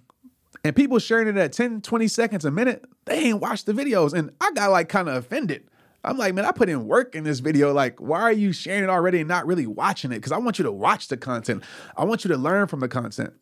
[0.63, 4.13] and people sharing it at 10, 20 seconds a minute, they ain't watched the videos.
[4.13, 5.67] And I got like kind of offended.
[6.06, 7.73] I'm like, man, I put in work in this video.
[7.73, 10.15] Like, why are you sharing it already and not really watching it?
[10.15, 11.62] Because I want you to watch the content.
[11.97, 13.34] I want you to learn from the content.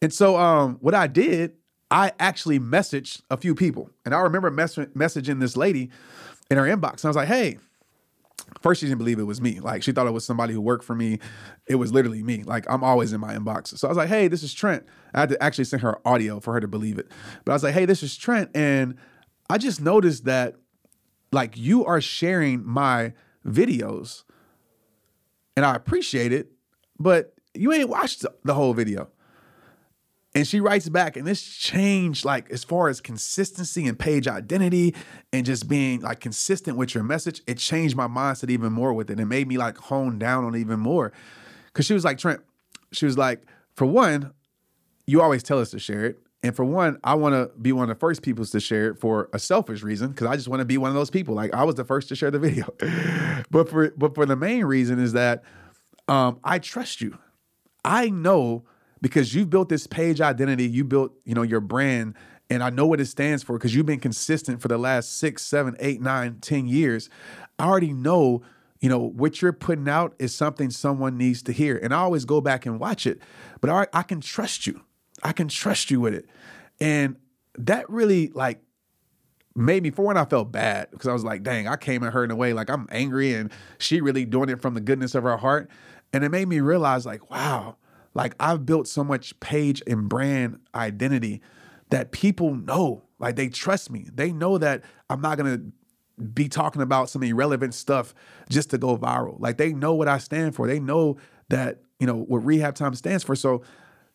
[0.00, 1.54] And so, um, what I did,
[1.90, 5.90] I actually messaged a few people, and I remember mess- messaging this lady
[6.48, 7.02] in her inbox.
[7.02, 7.58] And I was like, hey,
[8.60, 9.60] first she didn't believe it was me.
[9.60, 11.18] Like she thought it was somebody who worked for me.
[11.66, 12.42] It was literally me.
[12.42, 13.76] Like I'm always in my inbox.
[13.78, 14.84] So I was like, hey, this is Trent.
[15.14, 17.10] I had to actually send her audio for her to believe it.
[17.44, 18.50] But I was like, hey, this is Trent.
[18.54, 18.96] And
[19.48, 20.56] I just noticed that
[21.32, 23.12] like you are sharing my
[23.46, 24.24] videos
[25.56, 26.52] and I appreciate it,
[26.98, 29.08] but you ain't watched the whole video.
[30.32, 34.94] And she writes back, and this changed like as far as consistency and page identity
[35.32, 37.42] and just being like consistent with your message.
[37.48, 39.18] It changed my mindset even more with it.
[39.18, 41.12] It made me like hone down on even more.
[41.72, 42.40] Cause she was like, Trent,
[42.92, 43.42] she was like,
[43.74, 44.32] for one,
[45.06, 46.18] you always tell us to share it.
[46.42, 48.98] And for one, I want to be one of the first people to share it
[48.98, 51.34] for a selfish reason because I just want to be one of those people.
[51.34, 52.72] Like I was the first to share the video,
[53.50, 55.42] but for but for the main reason is that
[56.08, 57.18] um, I trust you.
[57.84, 58.64] I know
[59.02, 62.14] because you've built this page identity, you built, you know, your brand,
[62.50, 65.44] and I know what it stands for because you've been consistent for the last six,
[65.44, 67.08] seven, eight, nine, ten years.
[67.58, 68.42] I already know,
[68.80, 71.76] you know, what you're putting out is something someone needs to hear.
[71.76, 73.20] And I always go back and watch it,
[73.60, 74.82] but I, I can trust you.
[75.22, 76.28] I can trust you with it.
[76.80, 77.16] And
[77.56, 78.60] that really like
[79.54, 82.12] made me for when I felt bad because I was like, dang, I came at
[82.12, 85.14] her in a way like I'm angry and she really doing it from the goodness
[85.14, 85.70] of her heart.
[86.12, 87.76] And it made me realize, like, wow,
[88.14, 91.40] like I've built so much page and brand identity
[91.90, 94.08] that people know, like they trust me.
[94.12, 95.60] They know that I'm not gonna
[96.32, 98.14] be talking about some irrelevant stuff
[98.48, 99.38] just to go viral.
[99.40, 100.66] Like they know what I stand for.
[100.66, 101.16] They know
[101.48, 103.34] that, you know, what rehab time stands for.
[103.34, 103.62] So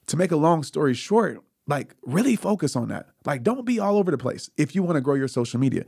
[0.08, 3.08] to make a long story short, like really focus on that.
[3.26, 5.86] Like don't be all over the place if you want to grow your social media.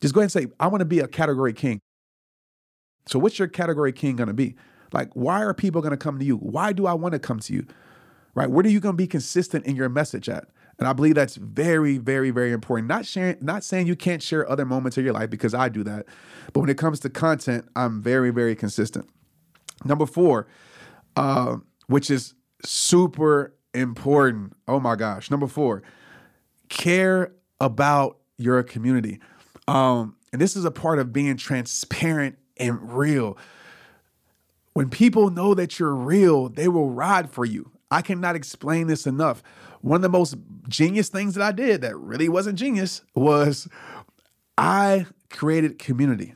[0.00, 1.80] Just go ahead and say, I want to be a category king.
[3.06, 4.56] So what's your category king gonna be?
[4.96, 6.38] Like, why are people going to come to you?
[6.38, 7.66] Why do I want to come to you?
[8.34, 8.50] Right?
[8.50, 10.48] Where are you going to be consistent in your message at?
[10.78, 12.88] And I believe that's very, very, very important.
[12.88, 15.84] Not sharing, not saying you can't share other moments of your life because I do
[15.84, 16.06] that.
[16.54, 19.06] But when it comes to content, I'm very, very consistent.
[19.84, 20.46] Number four,
[21.14, 21.56] uh,
[21.88, 22.32] which is
[22.64, 24.56] super important.
[24.66, 25.30] Oh my gosh.
[25.30, 25.82] Number four,
[26.70, 29.20] care about your community.
[29.68, 33.36] Um, and this is a part of being transparent and real.
[34.76, 37.70] When people know that you're real, they will ride for you.
[37.90, 39.42] I cannot explain this enough.
[39.80, 40.36] One of the most
[40.68, 43.68] genius things that I did that really wasn't genius was
[44.58, 46.34] I created community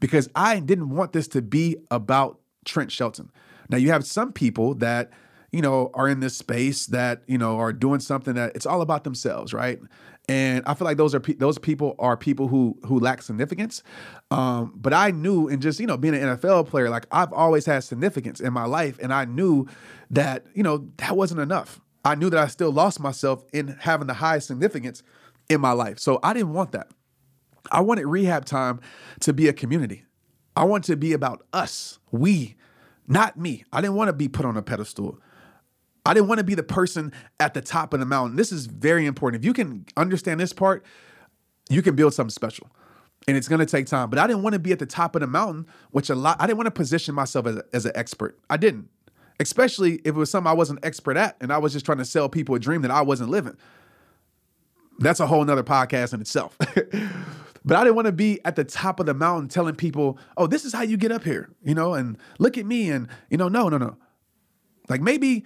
[0.00, 3.30] because I didn't want this to be about Trent Shelton.
[3.68, 5.10] Now, you have some people that
[5.50, 8.82] you know, are in this space that, you know, are doing something that it's all
[8.82, 9.80] about themselves, right?
[10.28, 13.82] And I feel like those are pe- those people are people who who lack significance.
[14.30, 17.64] Um, but I knew, and just you know, being an NFL player, like I've always
[17.64, 19.66] had significance in my life, and I knew
[20.10, 21.80] that you know that wasn't enough.
[22.04, 25.02] I knew that I still lost myself in having the highest significance
[25.48, 25.98] in my life.
[25.98, 26.88] So I didn't want that.
[27.70, 28.80] I wanted rehab time
[29.20, 30.04] to be a community.
[30.56, 32.56] I want to be about us, we,
[33.06, 33.64] not me.
[33.72, 35.20] I didn't want to be put on a pedestal.
[36.08, 38.36] I didn't want to be the person at the top of the mountain.
[38.36, 39.42] This is very important.
[39.42, 40.82] If you can understand this part,
[41.68, 42.70] you can build something special.
[43.26, 44.08] And it's going to take time.
[44.08, 46.38] But I didn't want to be at the top of the mountain, which a lot,
[46.40, 48.38] I didn't want to position myself as, a, as an expert.
[48.48, 48.88] I didn't,
[49.38, 52.06] especially if it was something I wasn't expert at and I was just trying to
[52.06, 53.58] sell people a dream that I wasn't living.
[55.00, 56.56] That's a whole nother podcast in itself.
[56.58, 60.46] but I didn't want to be at the top of the mountain telling people, oh,
[60.46, 62.88] this is how you get up here, you know, and look at me.
[62.88, 63.98] And, you know, no, no, no.
[64.88, 65.44] Like maybe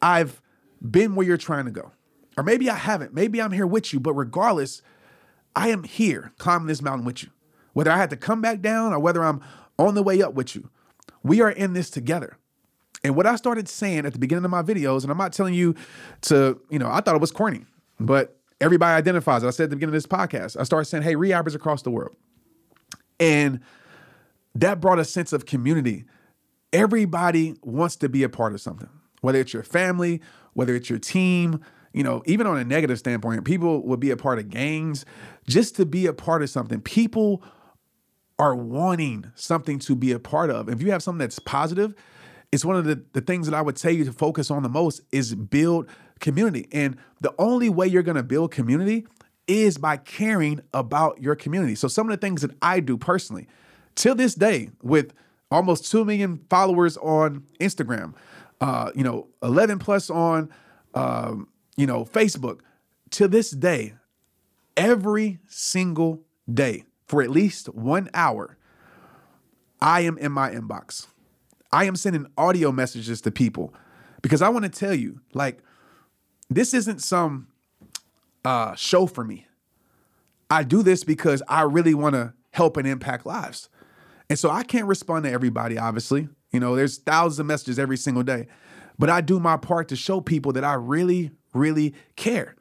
[0.00, 0.40] I've
[0.88, 1.92] been where you're trying to go.
[2.36, 3.14] Or maybe I haven't.
[3.14, 4.82] Maybe I'm here with you, but regardless,
[5.54, 7.30] I am here climbing this mountain with you.
[7.72, 9.40] Whether I had to come back down or whether I'm
[9.78, 10.70] on the way up with you,
[11.22, 12.36] we are in this together.
[13.02, 15.54] And what I started saying at the beginning of my videos, and I'm not telling
[15.54, 15.74] you
[16.22, 17.64] to, you know, I thought it was corny,
[18.00, 19.46] but everybody identifies it.
[19.46, 21.90] I said at the beginning of this podcast, I started saying, hey, rehabbers across the
[21.90, 22.16] world.
[23.20, 23.60] And
[24.54, 26.04] that brought a sense of community.
[26.72, 28.88] Everybody wants to be a part of something
[29.26, 30.20] whether it's your family,
[30.52, 31.60] whether it's your team,
[31.92, 35.04] you know, even on a negative standpoint, people will be a part of gangs
[35.48, 36.80] just to be a part of something.
[36.80, 37.42] People
[38.38, 40.68] are wanting something to be a part of.
[40.68, 41.92] If you have something that's positive,
[42.52, 44.68] it's one of the, the things that I would tell you to focus on the
[44.68, 45.88] most is build
[46.20, 46.68] community.
[46.70, 49.08] And the only way you're to build community
[49.48, 51.74] is by caring about your community.
[51.74, 53.48] So some of the things that I do personally,
[53.96, 55.12] till this day, with
[55.50, 58.14] almost 2 million followers on Instagram,
[58.60, 60.50] uh, you know, 11 plus on,
[60.94, 62.60] um, you know, Facebook.
[63.10, 63.94] To this day,
[64.76, 68.56] every single day for at least one hour,
[69.80, 71.06] I am in my inbox.
[71.72, 73.74] I am sending audio messages to people
[74.22, 75.58] because I want to tell you, like,
[76.48, 77.48] this isn't some
[78.44, 79.46] uh, show for me.
[80.50, 83.68] I do this because I really want to help and impact lives.
[84.30, 86.28] And so I can't respond to everybody, obviously.
[86.56, 88.46] You know, there's thousands of messages every single day.
[88.98, 92.56] But I do my part to show people that I really, really care.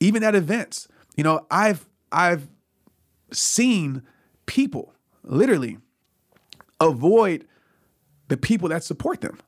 [0.00, 0.86] Even at events.
[1.16, 2.46] You know, I've I've
[3.30, 4.02] seen
[4.44, 4.92] people
[5.24, 5.78] literally
[6.78, 7.46] avoid
[8.28, 9.38] the people that support them.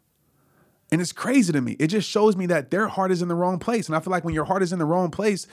[0.91, 1.77] And it's crazy to me.
[1.79, 3.87] It just shows me that their heart is in the wrong place.
[3.87, 5.47] And I feel like when your heart is in the wrong place,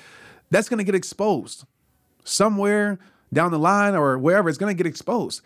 [0.52, 1.66] that's going to get exposed
[2.24, 2.98] somewhere
[3.34, 5.42] down the line or wherever it's going to get exposed.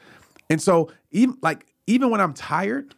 [0.52, 2.96] And so even like even when I'm tired,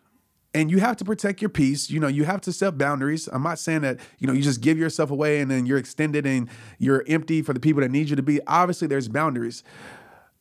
[0.54, 1.90] and you have to protect your peace.
[1.90, 3.28] You know, you have to set boundaries.
[3.32, 6.26] I'm not saying that, you know, you just give yourself away and then you're extended
[6.26, 8.40] and you're empty for the people that need you to be.
[8.48, 9.62] Obviously, there's boundaries.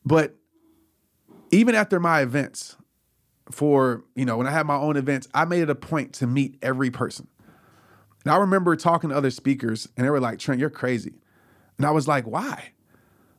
[0.03, 0.35] But
[1.51, 2.77] even after my events,
[3.51, 6.27] for, you know, when I had my own events, I made it a point to
[6.27, 7.27] meet every person.
[8.25, 11.13] And I remember talking to other speakers and they were like, Trent, you're crazy.
[11.77, 12.71] And I was like, why?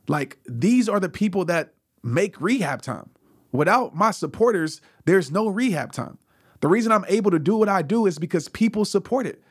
[0.07, 3.09] Like, these are the people that make rehab time.
[3.51, 6.17] Without my supporters, there's no rehab time.
[6.61, 9.41] The reason I'm able to do what I do is because people support it.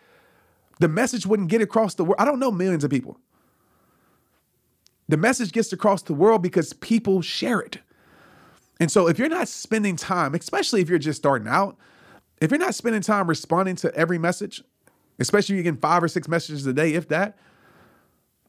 [0.78, 2.16] The message wouldn't get across the world.
[2.18, 3.18] I don't know millions of people.
[5.08, 7.78] The message gets across the world because people share it.
[8.78, 11.76] And so if you're not spending time, especially if you're just starting out,
[12.40, 14.62] if you're not spending time responding to every message,
[15.18, 17.36] especially if you get five or six messages a day, if that,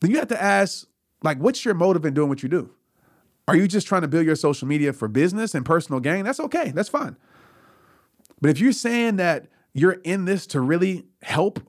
[0.02, 0.86] then you have to ask,
[1.24, 2.70] like, what's your motive in doing what you do?
[3.50, 6.24] Are you just trying to build your social media for business and personal gain?
[6.24, 6.70] That's okay.
[6.70, 7.16] That's fine.
[8.40, 11.60] But if you're saying that you're in this to really help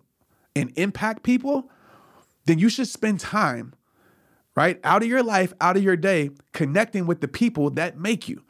[0.54, 1.70] and impact people,
[2.44, 3.72] then you should spend time,
[4.54, 8.28] right, out of your life, out of your day, connecting with the people that make
[8.28, 8.42] you.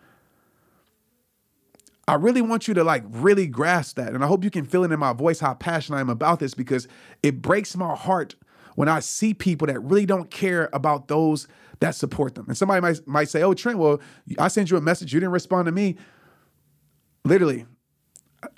[2.08, 4.12] I really want you to like really grasp that.
[4.12, 6.40] And I hope you can feel it in my voice how passionate I am about
[6.40, 6.88] this because
[7.22, 8.34] it breaks my heart
[8.74, 11.48] when I see people that really don't care about those
[11.80, 12.46] that support them.
[12.48, 14.00] And somebody might, might say, Oh, Trent, well,
[14.38, 15.12] I sent you a message.
[15.12, 15.96] You didn't respond to me.
[17.24, 17.66] Literally,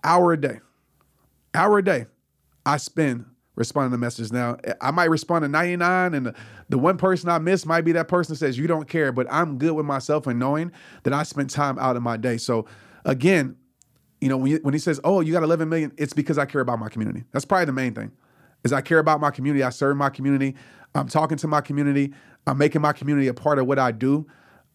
[0.05, 0.61] hour a day,
[1.55, 2.07] hour a day,
[2.65, 4.33] I spend responding to messages.
[4.33, 6.35] Now, I might respond to 99, and the,
[6.69, 9.27] the one person I miss might be that person that says, You don't care, but
[9.31, 10.73] I'm good with myself and knowing
[11.03, 12.37] that I spent time out of my day.
[12.37, 12.67] So,
[13.05, 13.57] again,
[14.21, 16.61] you know, when, when he says, "Oh, you got 11 million," it's because I care
[16.61, 17.25] about my community.
[17.33, 18.13] That's probably the main thing.
[18.65, 19.63] Is I care about my community.
[19.63, 20.55] I serve my community.
[20.95, 22.13] I'm talking to my community.
[22.47, 24.27] I'm making my community a part of what I do,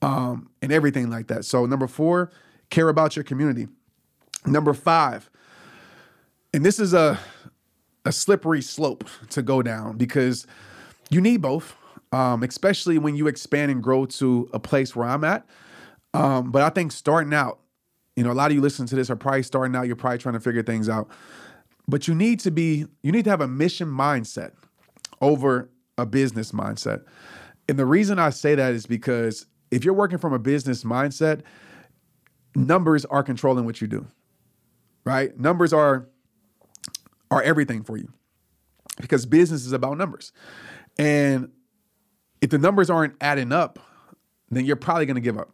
[0.01, 1.45] um, and everything like that.
[1.45, 2.31] So number four,
[2.69, 3.67] care about your community.
[4.45, 5.29] Number five,
[6.53, 7.19] and this is a
[8.05, 10.47] a slippery slope to go down because
[11.09, 11.75] you need both,
[12.13, 15.45] um, especially when you expand and grow to a place where I'm at.
[16.13, 17.59] Um, but I think starting out,
[18.15, 20.17] you know, a lot of you listening to this are probably starting out, you're probably
[20.17, 21.09] trying to figure things out.
[21.87, 24.51] But you need to be, you need to have a mission mindset
[25.21, 27.03] over a business mindset.
[27.69, 31.41] And the reason I say that is because if you're working from a business mindset,
[32.55, 34.05] numbers are controlling what you do.
[35.03, 35.37] Right?
[35.39, 36.09] Numbers are
[37.31, 38.11] are everything for you.
[38.99, 40.31] Because business is about numbers.
[40.97, 41.51] And
[42.41, 43.79] if the numbers aren't adding up,
[44.49, 45.51] then you're probably going to give up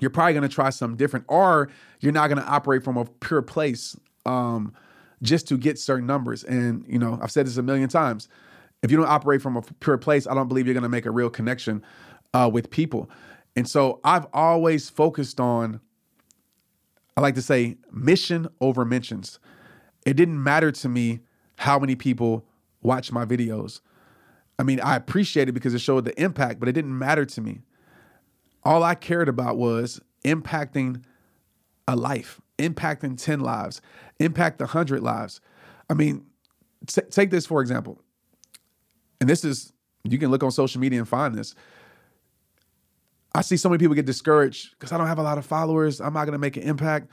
[0.00, 1.70] you're probably going to try something different or
[2.00, 3.96] you're not going to operate from a pure place
[4.26, 4.72] um,
[5.22, 6.44] just to get certain numbers.
[6.44, 8.28] And you know i've said this a million times
[8.82, 11.06] if you don't operate from a pure place i don't believe you're going to make
[11.06, 11.82] a real connection
[12.34, 13.08] uh, with people.
[13.56, 15.80] And so i've always focused on
[17.16, 19.38] i like to say mission over mentions.
[20.04, 21.20] It didn't matter to me
[21.56, 22.44] how many people
[22.82, 23.80] watch my videos.
[24.58, 27.40] I mean i appreciate it because it showed the impact but it didn't matter to
[27.40, 27.62] me.
[28.64, 31.02] All I cared about was impacting
[31.88, 33.80] a life, impacting 10 lives,
[34.18, 35.40] impact 100 lives.
[35.90, 36.24] I mean,
[36.86, 38.00] t- take this for example.
[39.20, 39.72] And this is,
[40.04, 41.54] you can look on social media and find this.
[43.34, 46.00] I see so many people get discouraged because I don't have a lot of followers.
[46.00, 47.10] I'm not going to make an impact.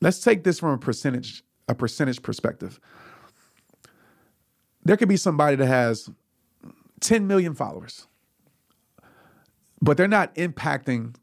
[0.00, 2.80] Let's take this from a percentage, a percentage perspective.
[4.84, 6.10] There could be somebody that has
[7.00, 8.06] 10 million followers
[9.80, 11.14] but they're not impacting,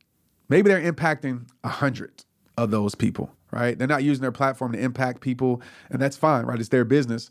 [0.49, 2.23] maybe they're impacting a hundred
[2.57, 3.77] of those people, right?
[3.77, 6.59] They're not using their platform to impact people, and that's fine, right?
[6.59, 7.29] It's their business.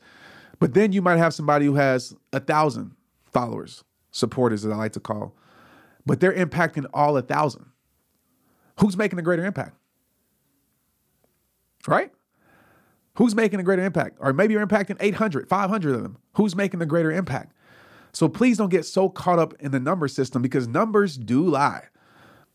[0.58, 2.92] But then you might have somebody who has a thousand
[3.32, 5.36] followers, supporters, as I like to call,
[6.06, 7.66] but they're impacting all a thousand.
[8.80, 9.76] Who's making a greater impact?
[11.86, 12.10] Right?
[13.16, 14.18] Who's making a greater impact?
[14.20, 16.18] Or maybe you're impacting 800, 500 of them.
[16.34, 17.52] Who's making the greater impact?
[18.12, 21.84] So please don't get so caught up in the number system because numbers do lie,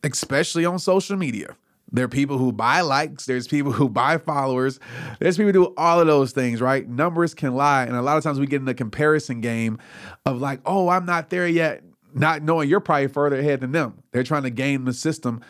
[0.03, 1.55] especially on social media.
[1.91, 4.79] There are people who buy likes, there's people who buy followers,
[5.19, 6.87] there's people who do all of those things, right?
[6.87, 7.83] Numbers can lie.
[7.83, 9.79] And a lot of times we get in the comparison game
[10.25, 14.03] of like, oh, I'm not there yet, not knowing you're probably further ahead than them.
[14.11, 15.41] They're trying to game the system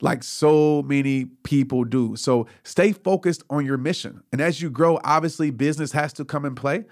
[0.00, 2.16] like so many people do.
[2.16, 4.22] So stay focused on your mission.
[4.32, 6.84] And as you grow, obviously business has to come in play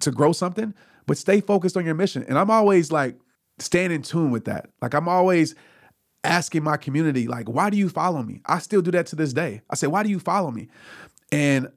[0.00, 0.74] to grow something
[1.08, 2.24] but stay focused on your mission.
[2.28, 3.16] And I'm always like
[3.58, 4.68] staying in tune with that.
[4.80, 5.56] Like I'm always
[6.24, 8.40] asking my community, like, why do you follow me?
[8.46, 9.62] I still do that to this day.
[9.70, 10.68] I say, why do you follow me?
[11.30, 11.68] And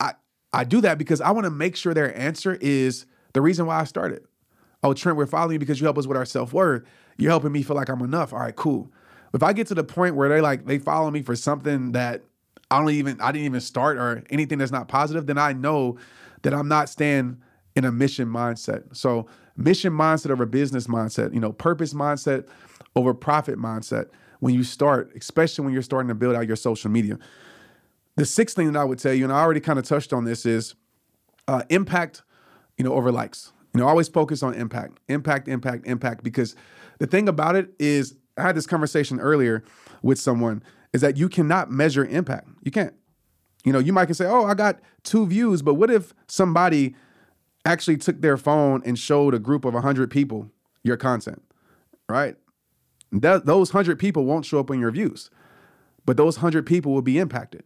[0.00, 0.12] I
[0.52, 3.80] I do that because I want to make sure their answer is the reason why
[3.80, 4.22] I started.
[4.82, 6.84] Oh, Trent, we're following you because you help us with our self-worth.
[7.16, 8.32] You're helping me feel like I'm enough.
[8.32, 8.90] All right, cool.
[9.32, 12.22] If I get to the point where they like they follow me for something that
[12.70, 15.98] I don't even I didn't even start or anything that's not positive, then I know
[16.42, 17.40] that I'm not staying
[17.74, 18.96] in a mission mindset.
[18.96, 19.26] So,
[19.56, 22.46] mission mindset over business mindset, you know, purpose mindset
[22.94, 24.06] over profit mindset
[24.40, 27.18] when you start, especially when you're starting to build out your social media.
[28.16, 30.24] The sixth thing that I would tell you, and I already kind of touched on
[30.24, 30.74] this, is
[31.48, 32.22] uh, impact,
[32.76, 33.52] you know, over likes.
[33.72, 36.22] You know, always focus on impact, impact, impact, impact.
[36.22, 36.54] Because
[36.98, 39.64] the thing about it is, I had this conversation earlier
[40.02, 40.62] with someone,
[40.92, 42.48] is that you cannot measure impact.
[42.62, 42.94] You can't.
[43.64, 46.96] You know, you might can say, "Oh, I got two views," but what if somebody
[47.64, 50.50] actually took their phone and showed a group of 100 people
[50.82, 51.42] your content,
[52.08, 52.36] right?
[53.12, 55.30] That, those 100 people won't show up in your views,
[56.06, 57.62] but those 100 people will be impacted.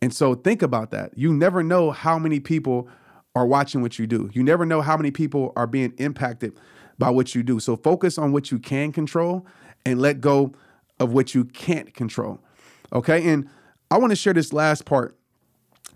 [0.00, 1.16] And so think about that.
[1.16, 2.88] You never know how many people
[3.34, 4.30] are watching what you do.
[4.32, 6.58] You never know how many people are being impacted
[6.98, 7.60] by what you do.
[7.60, 9.46] So focus on what you can control
[9.84, 10.52] and let go
[10.98, 12.40] of what you can't control.
[12.92, 13.28] Okay.
[13.28, 13.48] And
[13.90, 15.16] I want to share this last part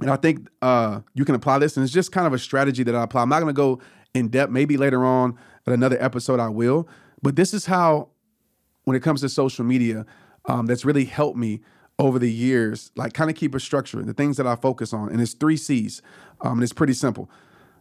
[0.01, 2.83] and I think uh, you can apply this, and it's just kind of a strategy
[2.83, 3.23] that I apply.
[3.23, 3.81] I'm not going to go
[4.13, 4.51] in depth.
[4.51, 6.89] Maybe later on at another episode I will.
[7.23, 8.09] But this is how,
[8.85, 10.07] when it comes to social media,
[10.47, 11.61] um, that's really helped me
[11.99, 12.91] over the years.
[12.97, 14.03] Like, kind of keep a structure.
[14.03, 16.03] The things that I focus on, and it's three C's.
[16.41, 17.31] Um, and it's pretty simple.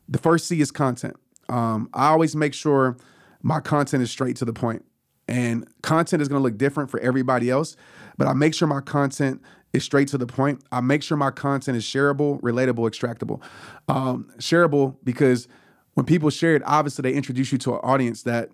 [0.07, 1.15] The first C is content.
[1.49, 2.97] Um, I always make sure
[3.41, 4.85] my content is straight to the point.
[5.27, 7.75] and content is going to look different for everybody else.
[8.17, 9.41] But I make sure my content
[9.71, 10.63] is straight to the point.
[10.71, 13.41] I make sure my content is shareable, relatable, extractable.
[13.87, 15.47] Um, shareable because
[15.95, 18.49] when people share it, obviously they introduce you to an audience that,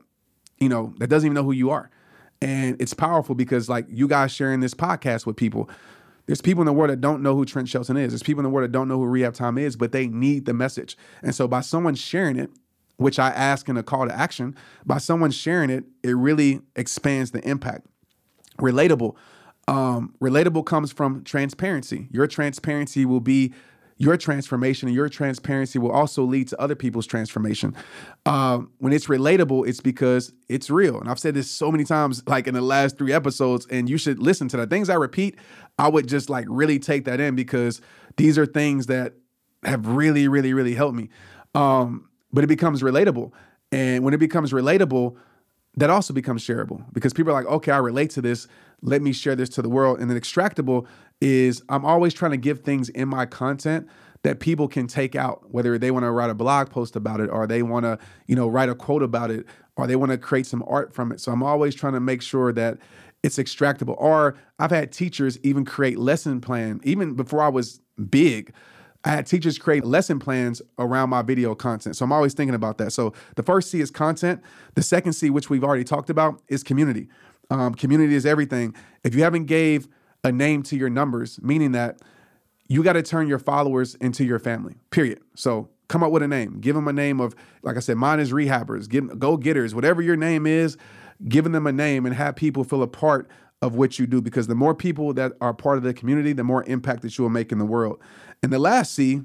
[0.59, 1.89] you know, that doesn't even know who you are.
[2.41, 5.69] And it's powerful because like you guys sharing this podcast with people,
[6.25, 8.11] there's people in the world that don't know who Trent Shelton is.
[8.11, 10.45] There's people in the world that don't know who Rehab Time is, but they need
[10.45, 10.97] the message.
[11.23, 12.49] And so by someone sharing it,
[12.97, 17.31] which I ask in a call to action, by someone sharing it, it really expands
[17.31, 17.87] the impact.
[18.59, 19.15] Relatable
[19.69, 22.07] um, relatable comes from transparency.
[22.11, 23.53] Your transparency will be
[23.99, 27.75] your transformation, and your transparency will also lead to other people's transformation.
[28.25, 30.99] Um, when it's relatable, it's because it's real.
[30.99, 33.97] And I've said this so many times, like in the last three episodes, and you
[33.97, 35.37] should listen to the Things I repeat,
[35.77, 37.81] I would just like really take that in because
[38.15, 39.15] these are things that
[39.63, 41.09] have really, really, really helped me.
[41.53, 43.33] Um, but it becomes relatable.
[43.73, 45.17] And when it becomes relatable,
[45.75, 48.47] that also becomes shareable because people are like, okay, I relate to this.
[48.81, 49.99] Let me share this to the world.
[49.99, 50.87] And then extractable
[51.21, 53.87] is I'm always trying to give things in my content
[54.23, 57.29] that people can take out, whether they want to write a blog post about it
[57.29, 57.97] or they want to,
[58.27, 59.45] you know, write a quote about it
[59.77, 61.21] or they want to create some art from it.
[61.21, 62.77] So I'm always trying to make sure that
[63.23, 63.95] it's extractable.
[63.97, 68.53] Or I've had teachers even create lesson plan, even before I was big.
[69.05, 71.95] I had teachers create lesson plans around my video content.
[71.95, 72.91] So I'm always thinking about that.
[72.91, 74.41] So the first C is content.
[74.75, 77.07] The second C, which we've already talked about, is community.
[77.49, 78.75] Um, community is everything.
[79.05, 79.87] If you haven't gave
[80.23, 81.99] a name to your numbers, meaning that
[82.67, 84.75] you got to turn your followers into your family.
[84.91, 85.19] Period.
[85.35, 86.59] So come up with a name.
[86.59, 90.01] Give them a name of, like I said, mine is rehabbers, get, go getters, whatever
[90.01, 90.77] your name is.
[91.27, 93.29] Giving them a name and have people feel a part
[93.61, 96.45] of what you do because the more people that are part of the community, the
[96.45, 97.99] more impact that you will make in the world.
[98.41, 99.21] And the last C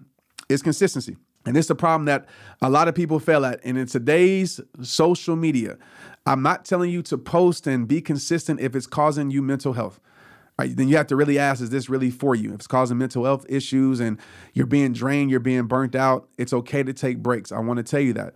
[0.49, 1.16] is consistency.
[1.47, 2.26] And it's a problem that
[2.62, 3.61] a lot of people fail at.
[3.64, 5.76] And in today's social media,
[6.26, 10.01] I'm not telling you to post and be consistent if it's causing you mental health.
[10.57, 12.51] Right, then you have to really ask, is this really for you?
[12.51, 14.21] If it's causing mental health issues and
[14.53, 17.51] you're being drained, you're being burnt out, it's okay to take breaks.
[17.51, 18.35] I want to tell you that.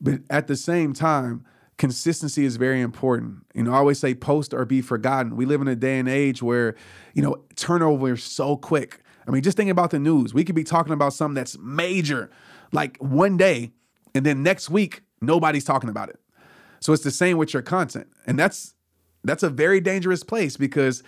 [0.00, 1.44] But at the same time,
[1.76, 3.44] consistency is very important.
[3.54, 5.34] You know, I always say post or be forgotten.
[5.34, 6.76] We live in a day and age where,
[7.14, 9.02] you know, turnover is so quick.
[9.26, 10.32] I mean, just think about the news.
[10.32, 12.30] We could be talking about something that's major
[12.72, 13.72] like one day,
[14.14, 16.20] and then next week, nobody's talking about it.
[16.80, 18.08] So it's the same with your content.
[18.26, 18.74] And that's
[19.24, 21.02] that's a very dangerous place because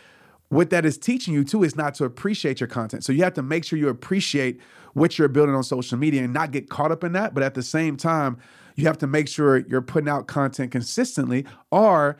[0.50, 3.04] what that is teaching you too is not to appreciate your content.
[3.04, 4.60] So you have to make sure you appreciate
[4.94, 7.34] what you're building on social media and not get caught up in that.
[7.34, 8.36] But at the same time,
[8.74, 12.18] you have to make sure you're putting out content consistently, or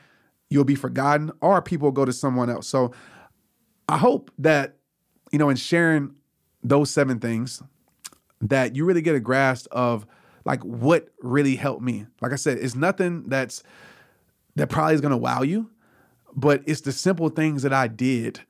[0.49, 2.68] you'll be forgotten, or people will go to someone else.
[2.68, 2.93] So
[3.89, 4.76] I hope that,
[5.33, 6.14] you know, in sharing
[6.62, 7.62] those seven things,
[8.41, 10.07] that you really get a grasp of
[10.45, 12.07] like what really helped me.
[12.20, 13.62] Like I said, it's nothing that's
[14.55, 15.70] that probably is gonna wow you,
[16.35, 18.41] but it's the simple things that I did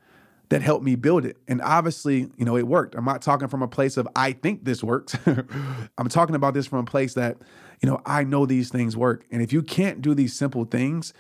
[0.50, 1.36] that helped me build it.
[1.46, 2.96] And obviously, you know, it worked.
[2.96, 5.16] I'm not talking from a place of I think this works.
[5.26, 7.38] I'm talking about this from a place that,
[7.80, 9.24] you know, I know these things work.
[9.30, 11.14] And if you can't do these simple things,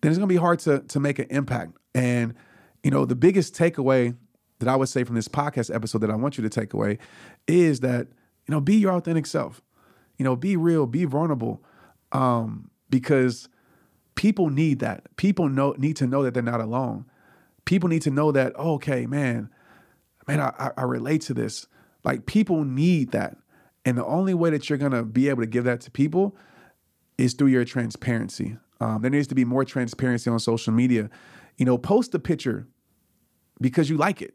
[0.00, 1.76] then it's gonna be hard to to make an impact.
[1.94, 2.34] And,
[2.82, 4.16] you know, the biggest takeaway
[4.58, 6.98] that I would say from this podcast episode that I want you to take away
[7.46, 8.06] is that,
[8.46, 9.60] you know, be your authentic self.
[10.16, 11.62] You know, be real, be vulnerable.
[12.12, 13.48] Um, because
[14.14, 15.14] people need that.
[15.16, 17.06] People know need to know that they're not alone
[17.64, 19.50] people need to know that, oh, okay, man,
[20.26, 21.66] man, I, I relate to this.
[22.04, 23.36] Like people need that.
[23.84, 26.36] And the only way that you're gonna be able to give that to people
[27.18, 28.56] is through your transparency.
[28.80, 31.10] Um, there needs to be more transparency on social media.
[31.58, 32.66] You know, post a picture
[33.60, 34.34] because you like it.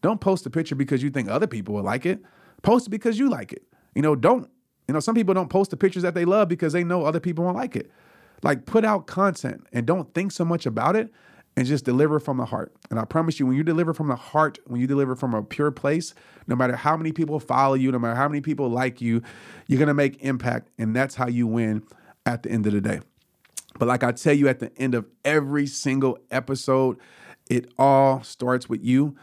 [0.00, 2.20] Don't post a picture because you think other people will like it.
[2.62, 3.62] Post it because you like it.
[3.94, 4.48] You know, don't,
[4.86, 7.20] you know, some people don't post the pictures that they love because they know other
[7.20, 7.90] people won't like it.
[8.44, 11.10] Like put out content and don't think so much about it
[11.56, 12.74] and just deliver from the heart.
[12.90, 15.42] And I promise you, when you deliver from the heart, when you deliver from a
[15.42, 16.14] pure place,
[16.46, 19.22] no matter how many people follow you, no matter how many people like you,
[19.66, 20.68] you're gonna make impact.
[20.78, 21.84] And that's how you win
[22.26, 23.00] at the end of the day.
[23.78, 26.98] But like I tell you at the end of every single episode,
[27.48, 29.16] it all starts with you.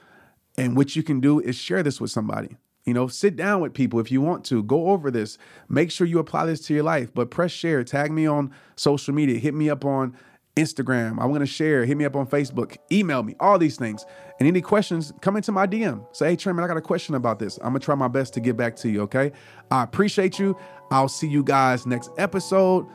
[0.57, 2.57] And what you can do is share this with somebody.
[2.85, 4.63] You know, sit down with people if you want to.
[4.63, 5.37] Go over this.
[5.69, 7.13] Make sure you apply this to your life.
[7.13, 7.83] But press share.
[7.83, 9.37] Tag me on social media.
[9.37, 10.15] Hit me up on
[10.55, 11.11] Instagram.
[11.21, 11.85] I'm gonna share.
[11.85, 12.77] Hit me up on Facebook.
[12.91, 13.35] Email me.
[13.39, 14.05] All these things.
[14.39, 16.05] And any questions, come into my DM.
[16.15, 17.57] Say, hey Trent, I got a question about this.
[17.57, 19.01] I'm gonna try my best to get back to you.
[19.03, 19.31] Okay.
[19.69, 20.57] I appreciate you.
[20.91, 22.85] I'll see you guys next episode.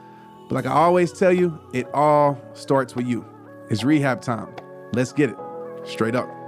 [0.48, 3.24] But like I always tell you, it all starts with you.
[3.70, 4.54] It's rehab time.
[4.92, 5.36] Let's get it.
[5.84, 6.45] Straight up.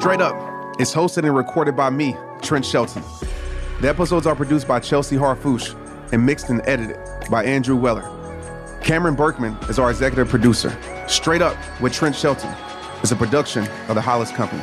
[0.00, 3.02] Straight Up is hosted and recorded by me, Trent Shelton.
[3.82, 5.74] The episodes are produced by Chelsea Harfouche
[6.10, 6.96] and mixed and edited
[7.30, 8.08] by Andrew Weller.
[8.82, 10.74] Cameron Berkman is our executive producer.
[11.06, 12.50] Straight Up with Trent Shelton
[13.02, 14.62] is a production of the Hollis Company.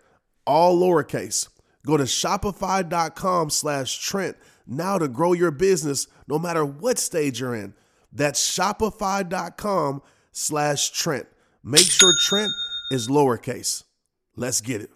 [0.45, 1.47] all lowercase.
[1.85, 4.37] Go to shopify.com slash Trent
[4.67, 7.73] now to grow your business no matter what stage you're in.
[8.13, 11.27] That's shopify.com slash Trent.
[11.63, 12.51] Make sure Trent
[12.91, 13.83] is lowercase.
[14.35, 14.89] Let's get it.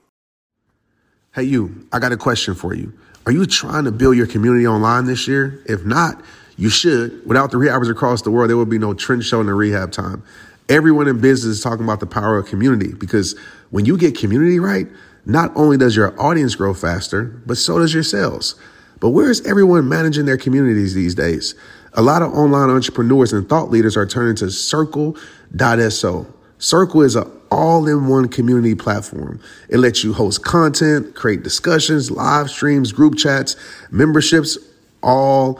[1.34, 2.94] Hey, you, I got a question for you.
[3.26, 5.62] Are you trying to build your community online this year?
[5.66, 6.24] If not,
[6.58, 7.26] you should.
[7.26, 10.24] Without the rehabbers across the world, there would be no Trent Shelton the rehab time.
[10.70, 13.38] Everyone in business is talking about the power of community because
[13.70, 14.88] when you get community right,
[15.26, 18.56] not only does your audience grow faster, but so does your sales.
[19.00, 21.56] But where is everyone managing their communities these days?
[21.94, 26.28] A lot of online entrepreneurs and thought leaders are turning to Circle.so.
[26.58, 29.40] Circle is an all in one community platform.
[29.70, 33.56] It lets you host content, create discussions, live streams, group chats,
[33.92, 34.58] memberships,
[35.02, 35.60] all